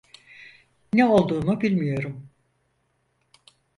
Ne 0.93 1.05
olduğumu 1.05 1.59
bilmiyorum. 1.61 2.29